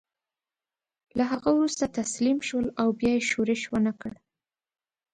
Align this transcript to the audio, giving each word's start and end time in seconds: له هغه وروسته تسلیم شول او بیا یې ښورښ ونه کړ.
له 1.17 1.23
هغه 1.31 1.49
وروسته 1.57 1.85
تسلیم 1.99 2.37
شول 2.47 2.65
او 2.81 2.87
بیا 2.99 3.11
یې 3.17 3.25
ښورښ 3.29 3.61
ونه 3.71 3.93
کړ. 4.01 4.13